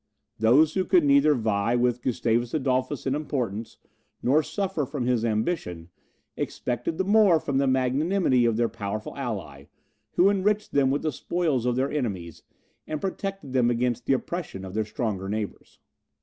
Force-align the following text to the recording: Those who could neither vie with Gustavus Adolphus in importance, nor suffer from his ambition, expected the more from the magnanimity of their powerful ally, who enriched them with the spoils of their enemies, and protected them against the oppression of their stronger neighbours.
Those 0.39 0.73
who 0.73 0.83
could 0.83 1.03
neither 1.05 1.35
vie 1.35 1.75
with 1.75 2.01
Gustavus 2.01 2.55
Adolphus 2.55 3.05
in 3.05 3.13
importance, 3.13 3.77
nor 4.23 4.41
suffer 4.41 4.83
from 4.83 5.05
his 5.05 5.23
ambition, 5.23 5.89
expected 6.35 6.97
the 6.97 7.03
more 7.03 7.39
from 7.39 7.59
the 7.59 7.67
magnanimity 7.67 8.45
of 8.45 8.57
their 8.57 8.67
powerful 8.67 9.15
ally, 9.15 9.65
who 10.13 10.27
enriched 10.31 10.71
them 10.71 10.89
with 10.89 11.03
the 11.03 11.11
spoils 11.11 11.67
of 11.67 11.75
their 11.75 11.91
enemies, 11.91 12.41
and 12.87 12.99
protected 12.99 13.53
them 13.53 13.69
against 13.69 14.07
the 14.07 14.13
oppression 14.13 14.65
of 14.65 14.73
their 14.73 14.85
stronger 14.85 15.29
neighbours. 15.29 15.77